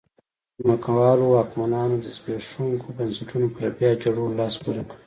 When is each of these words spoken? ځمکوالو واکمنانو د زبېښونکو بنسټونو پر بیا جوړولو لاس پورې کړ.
ځمکوالو 0.61 1.25
واکمنانو 1.29 1.95
د 2.03 2.05
زبېښونکو 2.17 2.87
بنسټونو 2.97 3.47
پر 3.55 3.65
بیا 3.77 3.91
جوړولو 4.03 4.37
لاس 4.39 4.53
پورې 4.63 4.83
کړ. 4.89 4.97